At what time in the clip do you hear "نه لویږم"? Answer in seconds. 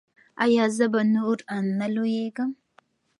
1.79-2.51